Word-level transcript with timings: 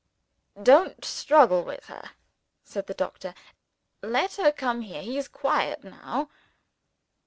"Don't 0.63 1.05
struggle 1.05 1.63
with 1.63 1.85
her," 1.85 2.09
said 2.63 2.87
the 2.87 2.95
doctor. 2.95 3.35
"Let 4.01 4.33
her 4.37 4.51
come 4.51 4.81
here. 4.81 5.03
He 5.03 5.15
is 5.15 5.27
quiet 5.27 5.83
now." 5.83 6.31